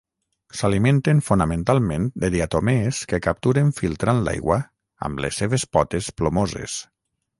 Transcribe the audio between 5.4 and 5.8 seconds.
seves